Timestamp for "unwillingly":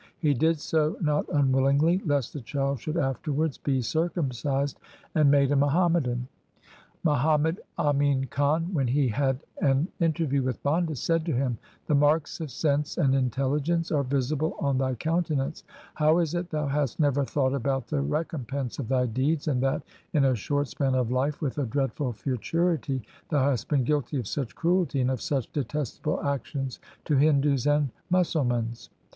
1.29-2.01